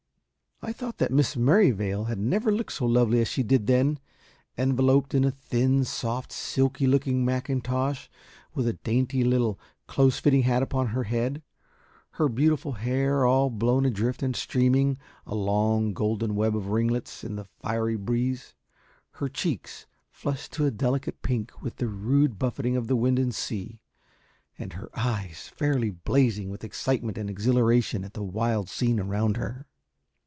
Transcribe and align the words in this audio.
I 0.63 0.71
thought 0.73 1.01
Miss 1.09 1.35
Merrivale 1.35 2.03
had 2.03 2.19
never 2.19 2.51
looked 2.51 2.73
so 2.73 2.85
lovely 2.85 3.19
as 3.19 3.27
she 3.27 3.41
did 3.41 3.65
then, 3.65 3.97
enveloped 4.59 5.15
in 5.15 5.23
a 5.25 5.31
thin, 5.31 5.83
soft, 5.83 6.31
silky 6.31 6.85
looking 6.85 7.25
mackintosh, 7.25 8.11
with 8.53 8.67
a 8.67 8.73
dainty 8.73 9.23
little, 9.23 9.59
close 9.87 10.19
fitting 10.19 10.43
hat 10.43 10.61
upon 10.61 10.89
her 10.89 11.05
head, 11.05 11.41
her 12.11 12.29
beautiful 12.29 12.73
hair 12.73 13.25
all 13.25 13.49
blown 13.49 13.87
adrift 13.87 14.21
and 14.21 14.35
streaming, 14.35 14.99
a 15.25 15.33
long 15.33 15.93
golden 15.93 16.35
web 16.35 16.55
of 16.55 16.67
ringlets, 16.67 17.23
in 17.23 17.37
the 17.37 17.45
fiery 17.59 17.95
breeze, 17.97 18.53
her 19.13 19.27
cheeks 19.27 19.87
flushed 20.11 20.51
to 20.53 20.67
a 20.67 20.71
delicate 20.71 21.23
pink 21.23 21.63
with 21.63 21.77
the 21.77 21.87
rude 21.87 22.37
buffeting 22.37 22.75
of 22.77 22.87
wind 22.87 23.17
and 23.17 23.33
sea, 23.33 23.81
and 24.59 24.73
her 24.73 24.91
eyes 24.93 25.47
fairly 25.55 25.89
blazing 25.89 26.51
with 26.51 26.63
excitement 26.63 27.17
and 27.17 27.31
exhilaration 27.31 28.03
at 28.03 28.13
the 28.13 28.21
wild 28.21 28.69
scene 28.69 28.99
around 28.99 29.37
her. 29.37 29.65